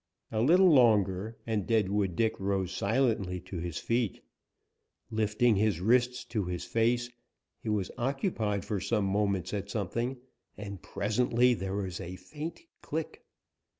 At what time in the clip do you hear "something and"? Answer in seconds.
9.69-10.81